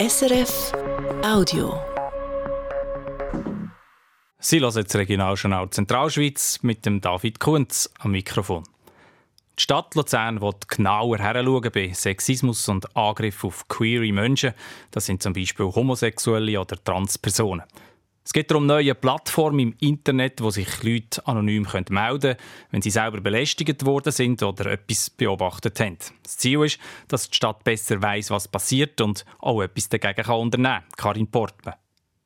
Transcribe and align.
SRF 0.00 0.72
Audio. 1.22 1.78
Sie 4.38 4.58
hören 4.58 4.74
jetzt 4.76 4.96
Regionaljournal 4.96 5.68
Zentralschweiz 5.68 6.60
mit 6.62 6.86
dem 6.86 7.02
David 7.02 7.38
Kunz 7.38 7.90
am 7.98 8.12
Mikrofon. 8.12 8.64
Die 9.58 9.62
Stadt 9.62 9.94
Luzern 9.96 10.40
will 10.40 10.54
genauer 10.66 11.18
heranschauen 11.18 11.70
bei 11.70 11.92
Sexismus 11.92 12.66
und 12.70 12.96
Angriff 12.96 13.44
auf 13.44 13.68
queere 13.68 14.10
Menschen. 14.10 14.54
Das 14.90 15.04
sind 15.04 15.22
zum 15.22 15.34
Beispiel 15.34 15.66
Homosexuelle 15.66 16.58
oder 16.58 16.82
Transpersonen. 16.82 17.66
Es 18.24 18.32
geht 18.32 18.50
darum 18.50 18.66
neue 18.66 18.94
Plattformen 18.94 19.60
im 19.60 19.74
Internet, 19.80 20.42
wo 20.42 20.50
sich 20.50 20.82
Leute 20.82 21.26
anonym 21.26 21.66
melden 21.88 22.20
können, 22.20 22.36
wenn 22.70 22.82
sie 22.82 22.90
selber 22.90 23.20
belästigt 23.20 23.84
worden 23.86 24.12
sind 24.12 24.42
oder 24.42 24.66
etwas 24.66 25.10
beobachtet 25.10 25.80
haben. 25.80 25.96
Das 26.22 26.36
Ziel 26.36 26.62
ist, 26.64 26.78
dass 27.08 27.30
die 27.30 27.36
Stadt 27.36 27.64
besser 27.64 28.00
weiß, 28.00 28.30
was 28.30 28.46
passiert 28.46 29.00
und 29.00 29.24
auch 29.38 29.62
etwas 29.62 29.88
dagegen 29.88 30.22
kann 30.22 30.38
unternehmen 30.38 30.80
kann. 30.80 30.96
Karin 30.96 31.30
Portman. 31.30 31.74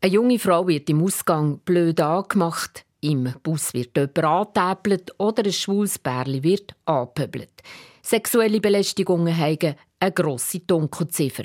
Eine 0.00 0.12
junge 0.12 0.38
Frau 0.38 0.66
wird 0.66 0.90
im 0.90 1.02
Ausgang 1.02 1.60
blöd 1.60 2.00
angemacht, 2.00 2.84
im 3.00 3.32
Bus 3.42 3.72
wird 3.72 3.96
jemand 3.96 4.18
angetäpelt 4.18 5.14
oder 5.18 5.44
ein 5.44 5.52
schwules 5.52 5.98
Bärli 5.98 6.42
wird 6.42 6.74
angepöbelt. 6.84 7.62
Sexuelle 8.02 8.60
Belästigungen 8.60 9.34
haben 9.34 9.76
eine 10.00 10.12
grosse 10.12 10.60
Dunkelziffer. 10.60 11.44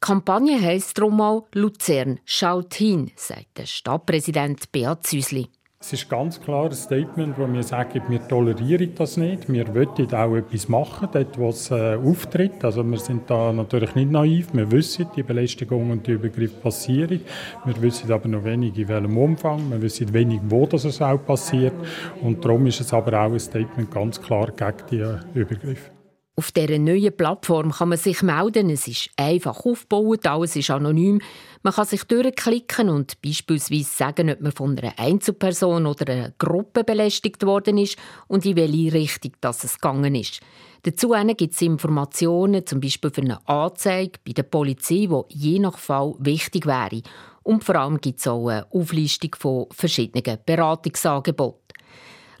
Kampagne 0.00 0.60
heisst 0.60 0.98
darum 0.98 1.20
auch 1.20 1.46
«Luzern 1.52 2.20
schaut 2.24 2.74
hin», 2.74 3.10
sagt 3.16 3.58
der 3.58 3.66
Stadtpräsident 3.66 4.70
Beat 4.72 5.06
Züsli. 5.06 5.48
Es 5.78 5.92
ist 5.92 6.08
ganz 6.08 6.40
klar 6.40 6.64
ein 6.64 6.72
Statement, 6.72 7.38
wo 7.38 7.46
wir 7.46 7.62
sagen, 7.62 8.02
wir 8.08 8.26
tolerieren 8.26 8.94
das 8.96 9.16
nicht. 9.16 9.52
Wir 9.52 9.72
wollen 9.74 10.14
auch 10.14 10.34
etwas 10.34 10.68
machen, 10.68 11.08
dort 11.12 11.38
wo 11.38 11.50
es 11.50 11.70
äh, 11.70 11.96
auftritt. 11.96 12.64
Also 12.64 12.82
wir 12.82 12.98
sind 12.98 13.30
da 13.30 13.52
natürlich 13.52 13.94
nicht 13.94 14.10
naiv. 14.10 14.48
Wir 14.52 14.70
wissen, 14.72 15.06
die 15.14 15.22
Belästigung 15.22 15.90
und 15.90 16.06
die 16.06 16.12
Übergriffe 16.12 16.56
passieren. 16.56 17.20
Wir 17.64 17.82
wissen 17.82 18.10
aber 18.10 18.26
noch 18.26 18.42
wenig, 18.42 18.76
in 18.76 18.88
welchem 18.88 19.16
Umfang. 19.16 19.70
Wir 19.70 19.80
wissen 19.80 20.12
wenig, 20.12 20.40
wo 20.48 20.66
das 20.66 21.00
auch 21.00 21.24
passiert. 21.24 21.74
Und 22.22 22.44
darum 22.44 22.66
ist 22.66 22.80
es 22.80 22.92
aber 22.92 23.20
auch 23.20 23.32
ein 23.32 23.38
Statement 23.38 23.90
ganz 23.90 24.20
klar 24.20 24.50
gegen 24.50 24.76
die 24.90 25.00
äh, 25.00 25.18
Übergriffe. 25.34 25.95
Auf 26.38 26.52
dieser 26.52 26.78
neuen 26.78 27.16
Plattform 27.16 27.72
kann 27.72 27.88
man 27.88 27.96
sich 27.96 28.20
melden. 28.20 28.68
Es 28.68 28.86
ist 28.86 29.08
einfach 29.16 29.64
aufgebaut, 29.64 30.26
alles 30.26 30.54
ist 30.54 30.68
anonym. 30.68 31.22
Man 31.62 31.72
kann 31.72 31.86
sich 31.86 32.04
durchklicken 32.04 32.90
und 32.90 33.22
beispielsweise 33.22 33.84
sagen, 33.84 34.28
ob 34.28 34.42
man 34.42 34.52
von 34.52 34.78
einer 34.78 34.98
Einzelperson 34.98 35.86
oder 35.86 36.12
einer 36.12 36.32
Gruppe 36.36 36.84
belästigt 36.84 37.46
worden 37.46 37.78
ist 37.78 37.96
und 38.28 38.44
in 38.44 38.56
welche 38.56 38.92
Richtung 38.92 39.32
das 39.40 39.64
es 39.64 39.80
gegangen 39.80 40.14
ist. 40.14 40.40
Dazu 40.82 41.14
gibt 41.38 41.54
es 41.54 41.62
Informationen, 41.62 42.66
zum 42.66 42.80
Beispiel 42.80 43.10
für 43.10 43.22
eine 43.22 43.48
Anzeige 43.48 44.18
bei 44.22 44.32
der 44.32 44.42
Polizei, 44.42 45.08
die 45.08 45.22
je 45.30 45.58
nach 45.58 45.78
Fall 45.78 46.16
wichtig 46.18 46.66
wäre. 46.66 47.00
Und 47.44 47.64
vor 47.64 47.76
allem 47.76 47.98
gibt 47.98 48.20
es 48.20 48.28
auch 48.28 48.48
eine 48.48 48.66
Auflistung 48.70 49.34
von 49.38 49.66
verschiedenen 49.70 50.38
Beratungsangeboten. 50.44 51.65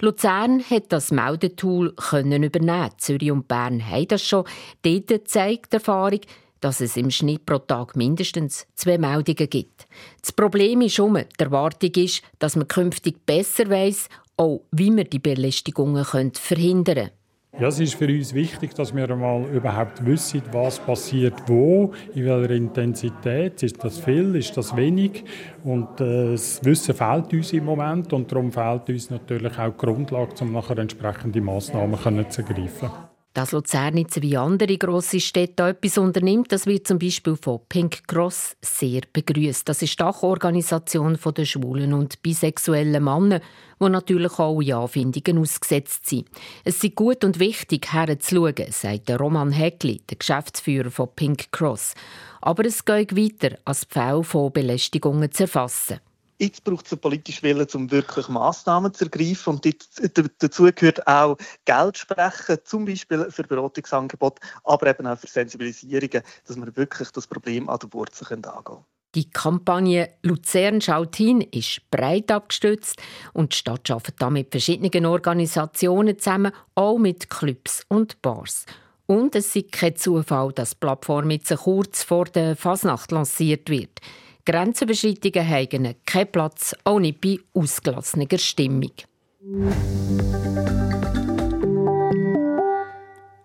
Luzern 0.00 0.62
hat 0.68 0.92
das 0.92 1.10
Meldetool 1.10 1.92
können 1.94 2.42
übernehmen. 2.42 2.90
Zürich 2.98 3.30
und 3.30 3.48
Bern 3.48 3.84
haben 3.84 4.08
das 4.08 4.22
schon. 4.22 4.44
Dort 4.82 5.28
zeigt 5.28 5.72
die 5.72 5.76
Erfahrung, 5.76 6.20
dass 6.60 6.80
es 6.80 6.96
im 6.96 7.10
Schnitt 7.10 7.46
pro 7.46 7.58
Tag 7.58 7.96
mindestens 7.96 8.66
zwei 8.74 8.98
Meldungen 8.98 9.48
gibt. 9.48 9.86
Das 10.20 10.32
Problem 10.32 10.80
ist 10.80 10.98
um. 10.98 11.14
Die 11.14 11.42
Erwartung 11.42 11.90
ist, 11.96 12.22
dass 12.38 12.56
man 12.56 12.68
künftig 12.68 13.24
besser 13.24 13.68
weiß, 13.68 14.08
auch 14.36 14.62
wie 14.70 14.90
man 14.90 15.08
die 15.08 15.18
Belästigungen 15.18 16.04
verhindern 16.04 16.94
können. 16.94 17.10
Ja, 17.58 17.68
es 17.68 17.80
ist 17.80 17.94
für 17.94 18.06
uns 18.06 18.34
wichtig, 18.34 18.74
dass 18.74 18.94
wir 18.94 19.10
einmal 19.10 19.46
überhaupt 19.46 20.04
wissen, 20.04 20.42
was 20.52 20.78
passiert 20.78 21.32
wo, 21.46 21.90
in 22.14 22.26
welcher 22.26 22.50
Intensität. 22.50 23.62
Ist 23.62 23.82
das 23.82 23.98
viel, 23.98 24.36
ist 24.36 24.54
das 24.58 24.76
wenig? 24.76 25.24
Und 25.64 25.98
äh, 26.02 26.32
das 26.32 26.62
Wissen 26.62 26.94
fehlt 26.94 27.32
uns 27.32 27.54
im 27.54 27.64
Moment 27.64 28.12
und 28.12 28.30
darum 28.30 28.52
fehlt 28.52 28.90
uns 28.90 29.08
natürlich 29.08 29.58
auch 29.58 29.70
die 29.70 29.78
Grundlage, 29.78 30.34
um 30.42 30.52
nachher 30.52 30.76
entsprechende 30.76 31.40
Massnahmen 31.40 31.98
zu 32.30 32.42
ergreifen. 32.42 32.90
Dass 33.36 33.52
Luzern 33.52 33.98
jetzt 33.98 34.22
wie 34.22 34.34
andere 34.38 34.78
grosse 34.78 35.20
Städte 35.20 35.64
etwas 35.64 35.98
unternimmt, 35.98 36.52
das 36.52 36.64
wird 36.64 36.86
zum 36.86 36.98
Beispiel 36.98 37.36
von 37.36 37.60
Pink 37.68 38.08
Cross 38.08 38.56
sehr 38.62 39.02
begrüßt. 39.12 39.68
Das 39.68 39.82
ist 39.82 39.92
die 39.92 39.96
Dachorganisation 39.98 41.18
der 41.36 41.44
schwulen 41.44 41.92
und 41.92 42.22
bisexuellen 42.22 43.04
Männer, 43.04 43.42
die 43.78 43.88
natürlich 43.90 44.38
auch 44.38 44.62
in 44.62 44.72
Anfindungen 44.72 45.42
ausgesetzt 45.42 46.06
sind. 46.06 46.28
Es 46.64 46.82
ist 46.82 46.94
gut 46.94 47.24
und 47.24 47.38
wichtig, 47.38 47.92
herzuschauen, 47.92 48.70
sagt 48.70 49.10
Roman 49.10 49.52
Heckli, 49.52 50.00
der 50.08 50.16
Geschäftsführer 50.16 50.90
von 50.90 51.10
Pink 51.14 51.52
Cross. 51.52 51.92
Aber 52.40 52.64
es 52.64 52.86
geht 52.86 53.14
weiter, 53.14 53.58
als 53.66 53.84
Pfähle 53.84 54.24
von 54.24 54.50
Belästigungen 54.50 55.30
zu 55.30 55.42
erfassen. 55.42 56.00
Jetzt 56.38 56.64
braucht 56.64 56.90
es 56.90 56.98
politischen 56.98 57.42
Willen, 57.44 57.66
um 57.74 57.90
wirklich 57.90 58.28
Massnahmen 58.28 58.92
zu 58.92 59.04
ergreifen. 59.04 59.54
Und 59.54 60.42
dazu 60.42 60.68
gehört 60.74 61.06
auch 61.06 61.36
Geld 61.64 61.98
sprechen, 61.98 62.58
zum 62.64 62.84
Beispiel 62.84 63.30
für 63.30 63.44
Beratungsangebote, 63.44 64.40
aber 64.64 64.86
eben 64.88 65.06
auch 65.06 65.18
für 65.18 65.26
Sensibilisierungen, 65.26 66.22
dass 66.46 66.56
wir 66.56 66.76
wirklich 66.76 67.10
das 67.10 67.26
Problem 67.26 67.68
an 67.68 67.78
der 67.78 67.92
Wurzel 67.92 68.26
angehen 68.32 68.64
können. 68.64 68.84
Die 69.14 69.30
Kampagne 69.30 70.10
Luzern 70.22 70.82
schaut 70.82 71.16
hin 71.16 71.40
ist 71.40 71.80
breit 71.90 72.30
abgestützt 72.30 73.00
und 73.32 73.54
die 73.54 73.56
Stadt 73.56 73.90
arbeitet 73.90 74.16
da 74.18 74.28
mit 74.28 74.50
verschiedenen 74.50 75.06
Organisationen 75.06 76.18
zusammen, 76.18 76.52
auch 76.74 76.98
mit 76.98 77.30
Clubs 77.30 77.82
und 77.88 78.20
Bars. 78.20 78.66
Und 79.06 79.34
es 79.34 79.56
ist 79.56 79.72
kein 79.72 79.96
Zufall, 79.96 80.52
dass 80.52 80.72
die 80.72 80.76
Plattform 80.80 81.30
jetzt 81.30 81.56
kurz 81.56 82.02
vor 82.02 82.26
der 82.26 82.56
Fasnacht 82.56 83.10
lanciert 83.10 83.70
wird. 83.70 84.00
Grenzüberschreitungen 84.46 85.48
haben 85.48 85.96
keinen 86.06 86.30
Platz, 86.30 86.74
auch 86.84 87.00
nicht 87.00 87.20
bei 87.20 87.38
ausgelassener 87.52 88.38
Stimmung. 88.38 88.92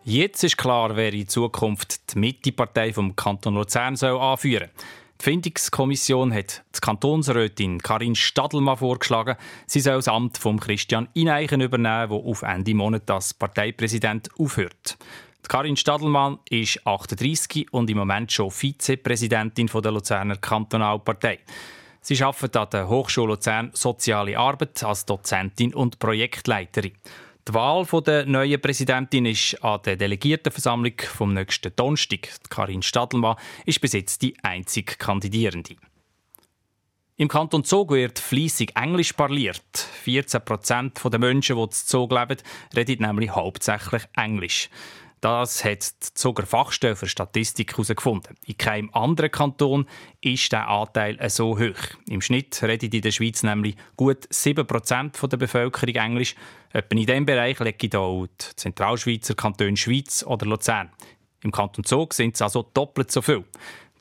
Jetzt 0.03 0.44
ist 0.44 0.57
klar, 0.57 0.95
wer 0.95 1.12
in 1.12 1.28
Zukunft 1.28 2.13
die 2.13 2.19
Mittepartei 2.19 2.94
vom 2.94 3.16
Kanton 3.16 3.56
Luzern 3.56 3.95
soll 3.95 4.19
anführen 4.19 4.69
soll. 4.75 4.85
Die 5.19 5.23
Findungskommission 5.23 6.34
hat 6.34 6.63
die 6.75 6.79
Kantonsrätin 6.79 7.79
Karin 7.79 8.16
Stadelmann 8.16 8.78
vorgeschlagen, 8.78 9.38
sie 9.66 9.79
soll 9.79 9.95
das 9.95 10.07
Amt 10.07 10.38
von 10.38 10.59
Christian 10.59 11.09
Ineichen 11.13 11.62
übernehmen, 11.62 12.09
der 12.09 12.18
auf 12.18 12.44
Ende 12.44 12.75
Monat 12.75 13.09
als 13.09 13.33
Parteipräsident 13.33 14.29
aufhört. 14.38 14.97
Karin 15.47 15.75
Stadelmann 15.75 16.40
ist 16.50 16.85
38 16.85 17.72
und 17.72 17.90
im 17.90 17.97
Moment 17.97 18.31
schon 18.31 18.52
Vizepräsidentin 18.52 19.68
der 19.68 19.91
Luzerner 19.91 20.38
Kantonalpartei. 20.38 21.40
Sie 22.02 22.22
arbeitet 22.24 22.57
an 22.57 22.69
der 22.72 22.90
Hochschule 22.90 23.34
Luzern 23.34 23.72
Soziale 23.74 24.38
Arbeit 24.38 24.84
als 24.84 25.06
Dozentin 25.06 25.74
und 25.74 26.00
Projektleiterin. 26.00 26.94
Die 27.47 27.53
Wahl 27.53 27.85
der 28.06 28.25
neuen 28.25 28.62
Präsidentin 28.62 29.25
ist 29.25 29.63
an 29.63 29.81
der 29.84 29.97
Delegiertenversammlung 29.97 30.94
vom 31.00 31.34
nächsten 31.34 31.75
Donnerstag. 31.75 32.30
Karin 32.50 32.81
Stadelmann 32.81 33.35
ist 33.66 33.81
bis 33.81 33.94
jetzt 33.94 34.22
die 34.22 34.35
einzige 34.44 34.96
Kandidierende. 34.96 35.75
Im 37.18 37.28
Kanton 37.28 37.63
Zug 37.63 37.91
wird 37.91 38.18
fließig 38.18 38.75
Englisch 38.75 39.13
parliert. 39.13 39.62
14 40.03 40.41
Prozent 40.44 41.00
der 41.03 41.19
Menschen, 41.19 41.56
die 41.56 41.62
in 41.62 41.72
Zug 41.72 42.12
leben, 42.12 42.38
reden 42.75 43.06
nämlich 43.06 43.30
hauptsächlich 43.30 44.03
Englisch. 44.16 44.69
Das 45.22 45.64
hat 45.64 45.84
die 45.84 46.14
Zuger 46.16 46.48
Fachstelle 46.48 46.96
für 46.96 47.08
Statistik 47.08 47.74
herausgefunden. 47.74 48.36
In 48.48 48.58
keinem 48.58 48.90
anderen 48.92 49.30
Kanton 49.30 49.86
ist 50.20 50.52
der 50.52 50.68
Anteil 50.68 51.18
so 51.30 51.59
hoch. 51.59 51.96
Im 52.09 52.22
Schnitt 52.22 52.62
redet 52.64 52.92
in 52.92 53.02
der 53.04 53.12
Schweiz 53.12 53.44
nämlich 53.44 53.76
gut 53.96 54.26
7% 54.26 55.28
der 55.28 55.38
Bevölkerung 55.38 55.96
Englisch. 55.96 56.36
Etwa 56.74 56.96
in 56.96 57.06
diesem 57.06 57.26
Bereich 57.28 57.60
liegen 57.60 57.96
auch 57.96 58.26
die 58.26 58.56
Zentralschweizer 58.56 59.36
Kantone 59.36 59.78
Schweiz 59.78 60.24
oder 60.24 60.48
Luzern. 60.48 60.90
Im 61.44 61.52
Kanton 61.52 61.84
Zug 61.84 62.16
sind 62.16 62.34
es 62.34 62.42
also 62.42 62.68
doppelt 62.74 63.12
so 63.12 63.22
viel. 63.22 63.46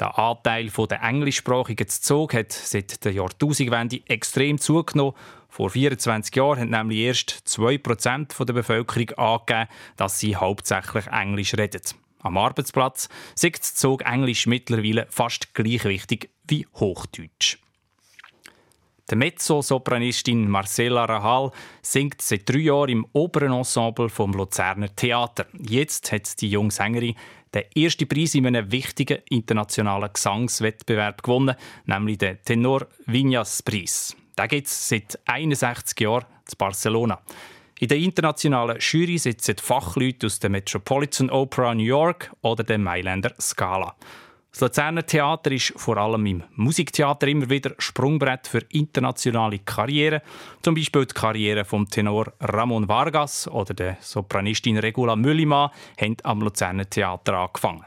Der 0.00 0.18
Anteil 0.18 0.68
der 0.70 1.02
englischsprachigen 1.02 1.88
Zug 1.88 2.32
hat 2.32 2.52
seit 2.52 3.04
der 3.04 3.12
Jahrtausendwende 3.12 4.00
extrem 4.06 4.58
zugenommen 4.58 5.14
vor 5.50 5.68
24 5.68 6.34
Jahren 6.36 6.60
haben 6.60 6.70
nämlich 6.70 6.98
erst 7.00 7.42
2% 7.46 8.44
der 8.44 8.52
Bevölkerung 8.52 9.10
angegeben, 9.18 9.68
dass 9.96 10.20
sie 10.20 10.36
hauptsächlich 10.36 11.08
Englisch 11.08 11.54
reden. 11.54 11.82
Am 12.20 12.38
Arbeitsplatz 12.38 13.08
sagt 13.34 13.64
Zug 13.64 14.02
Englisch 14.02 14.46
mittlerweile 14.46 15.06
fast 15.10 15.52
gleich 15.52 15.84
wichtig 15.84 16.30
wie 16.46 16.66
Hochdeutsch. 16.76 17.58
Die 19.10 19.16
Mezzosopranistin 19.16 20.48
Marcella 20.48 21.04
Rahal 21.04 21.50
singt 21.82 22.22
seit 22.22 22.48
drei 22.48 22.58
Jahren 22.58 22.90
im 22.90 23.06
oberen 23.12 23.52
Ensemble 23.52 24.08
vom 24.08 24.32
Luzerner 24.34 24.94
Theater. 24.94 25.46
Jetzt 25.58 26.12
hat 26.12 26.40
die 26.40 26.48
junge 26.48 26.70
Sängerin 26.70 27.16
den 27.54 27.64
ersten 27.74 28.08
Preis 28.08 28.34
in 28.34 28.46
einem 28.46 28.70
wichtigen 28.70 29.18
internationalen 29.28 30.12
Gesangswettbewerb 30.12 31.22
gewonnen, 31.22 31.56
nämlich 31.86 32.18
den 32.18 32.38
Tenor 32.44 32.86
Vinyas 33.06 33.62
Preis. 33.62 34.16
Den 34.38 34.48
gibt 34.48 34.66
es 34.66 34.88
seit 34.88 35.18
61 35.26 36.00
Jahren 36.00 36.24
in 36.24 36.58
Barcelona. 36.58 37.20
In 37.80 37.88
der 37.88 37.98
internationalen 37.98 38.78
Jury 38.78 39.18
sitzen 39.18 39.56
Fachleute 39.56 40.26
aus 40.26 40.38
der 40.38 40.50
Metropolitan 40.50 41.30
Opera 41.30 41.74
New 41.74 41.82
York 41.82 42.30
oder 42.42 42.62
der 42.62 42.78
Mailänder 42.78 43.34
Scala. 43.40 43.96
Das 44.52 44.60
Luzerner 44.62 45.06
Theater 45.06 45.52
ist 45.52 45.72
vor 45.76 45.96
allem 45.96 46.26
im 46.26 46.42
Musiktheater 46.56 47.28
immer 47.28 47.48
wieder 47.48 47.72
Sprungbrett 47.78 48.48
für 48.48 48.62
internationale 48.70 49.60
Karrieren. 49.60 50.20
Zum 50.62 50.74
Beispiel 50.74 51.06
die 51.06 51.14
Karriere 51.14 51.64
vom 51.64 51.88
Tenor 51.88 52.32
Ramon 52.40 52.88
Vargas 52.88 53.46
oder 53.46 53.74
der 53.74 53.96
Sopranistin 54.00 54.78
Regula 54.78 55.14
Müllimann 55.14 55.70
haben 56.00 56.16
am 56.24 56.40
Luzerner 56.40 56.90
Theater 56.90 57.34
angefangen. 57.34 57.84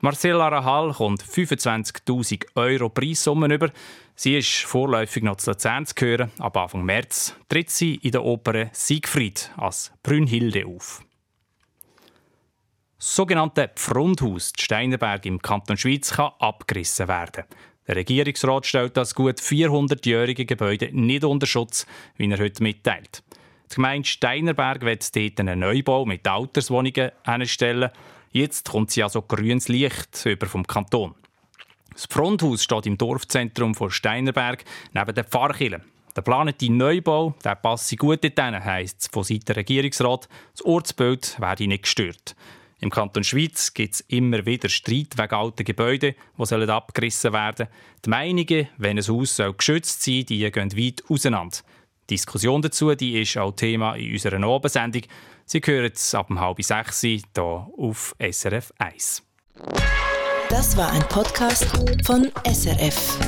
Marcella 0.00 0.48
Rahal 0.48 0.92
kommt 0.92 1.22
25.000 1.22 2.44
Euro 2.56 2.90
Preissummen 2.90 3.50
über. 3.50 3.70
Sie 4.14 4.36
ist 4.36 4.58
vorläufig 4.58 5.22
noch 5.22 5.36
zu 5.36 5.52
Luzern 5.52 5.86
zu 5.86 5.94
hören. 5.98 6.30
Ab 6.38 6.58
Anfang 6.58 6.84
März 6.84 7.34
tritt 7.48 7.70
sie 7.70 7.94
in 7.94 8.10
der 8.10 8.22
Oper 8.22 8.68
Siegfried 8.72 9.50
als 9.56 9.90
Brünnhilde 10.02 10.66
auf. 10.66 11.02
Das 13.14 13.18
sogenannte 13.18 13.70
Pfrundhaus 13.76 14.52
Steinerberg 14.58 15.24
im 15.24 15.40
Kanton 15.40 15.76
Schweiz 15.76 16.10
kann 16.10 16.32
abgerissen 16.40 17.06
werden. 17.06 17.44
Der 17.86 17.94
Regierungsrat 17.94 18.66
stellt 18.66 18.96
das 18.96 19.14
gut 19.14 19.38
400-jährige 19.38 20.44
Gebäude 20.44 20.88
nicht 20.90 21.22
unter 21.22 21.46
Schutz, 21.46 21.86
wie 22.16 22.28
er 22.28 22.40
heute 22.40 22.60
mitteilt. 22.64 23.22
Die 23.70 23.76
Gemeinde 23.76 24.08
Steinerberg 24.08 24.82
wird 24.82 25.14
dort 25.14 25.38
einen 25.38 25.60
Neubau 25.60 26.04
mit 26.04 26.26
Alterswohnungen 26.26 27.12
einstellen. 27.22 27.90
Jetzt 28.32 28.68
kommt 28.68 28.90
sie 28.90 29.04
also 29.04 29.22
grünes 29.22 29.68
Licht 29.68 30.26
über 30.26 30.48
vom 30.48 30.66
Kanton. 30.66 31.14
Das 31.92 32.06
Fronthaus 32.06 32.64
steht 32.64 32.86
im 32.86 32.98
Dorfzentrum 32.98 33.76
von 33.76 33.92
Steinerberg 33.92 34.64
neben 34.92 35.14
der 35.14 35.22
Pfarrkirche. 35.22 35.82
Der 36.16 36.22
geplante 36.24 36.72
Neubau 36.72 37.36
der 37.44 37.54
passe 37.54 37.94
gut 37.94 38.24
dorthin, 38.24 38.64
heisst 38.64 39.02
es 39.02 39.06
von 39.06 39.22
Seiten 39.22 39.52
Regierungsrat. 39.52 40.28
Das 40.50 40.66
Ortsbild 40.66 41.40
werde 41.40 41.68
nicht 41.68 41.84
gestört. 41.84 42.34
Im 42.80 42.90
Kanton 42.90 43.24
Schweiz 43.24 43.72
gibt 43.72 43.94
es 43.94 44.00
immer 44.02 44.44
wieder 44.46 44.68
Streit 44.68 45.16
wegen 45.16 45.34
alten 45.34 45.64
Gebäuden, 45.64 46.14
die 46.38 46.54
abgerissen 46.68 47.32
werden 47.32 47.66
sollen. 47.66 47.68
Die 48.04 48.10
Meinungen, 48.10 48.68
wenn 48.76 48.98
ein 48.98 49.06
Haus 49.06 49.40
geschützt 49.56 50.02
sein 50.02 50.14
soll, 50.14 50.24
die 50.24 50.50
gehen 50.50 50.76
weit 50.76 51.02
auseinander. 51.08 51.58
Die 52.10 52.14
Diskussion 52.14 52.60
dazu 52.60 52.94
die 52.94 53.20
ist 53.22 53.38
auch 53.38 53.52
Thema 53.52 53.94
in 53.94 54.12
unserer 54.12 54.42
Abendsendung. 54.42 55.02
Sie 55.46 55.60
hören 55.64 55.92
ab 56.12 56.30
halb 56.30 56.62
sechs 56.62 57.00
hier 57.00 57.22
auf 57.36 58.14
SRF 58.18 58.72
1. 58.78 59.22
Das 60.50 60.76
war 60.76 60.92
ein 60.92 61.02
Podcast 61.08 61.66
von 62.04 62.30
SRF. 62.44 63.18